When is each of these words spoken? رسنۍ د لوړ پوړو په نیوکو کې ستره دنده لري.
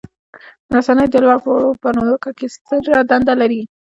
رسنۍ 0.75 1.07
د 1.11 1.15
لوړ 1.23 1.37
پوړو 1.43 1.69
په 1.81 1.87
نیوکو 1.95 2.31
کې 2.37 2.45
ستره 2.55 2.99
دنده 3.09 3.33
لري. 3.41 3.61